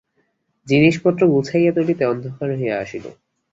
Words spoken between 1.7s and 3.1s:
তুলিতে অন্ধকার হইয়া আসিল।